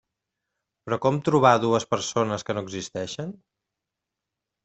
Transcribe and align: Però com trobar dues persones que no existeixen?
Però 0.85 0.97
com 1.05 1.19
trobar 1.27 1.51
dues 1.65 1.85
persones 1.91 2.47
que 2.47 2.57
no 2.59 2.65
existeixen? 2.67 3.35